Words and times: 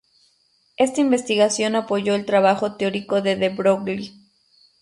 Esta 0.77 0.99
investigación 0.99 1.75
apoyó 1.75 2.15
el 2.15 2.25
trabajo 2.25 2.75
teórico 2.75 3.21
de 3.21 3.35
De 3.35 3.49
Broglie. 3.49 4.15